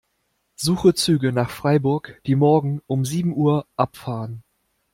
Suche 0.55 0.95
Züge 0.95 1.31
nach 1.31 1.51
Freiburg, 1.51 2.21
die 2.25 2.33
morgen 2.35 2.81
um 2.87 3.05
sieben 3.05 3.35
Uhr 3.35 3.67
abfahren. 3.75 4.41